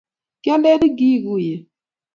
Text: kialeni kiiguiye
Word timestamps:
kialeni 0.43 0.87
kiiguiye 0.97 1.55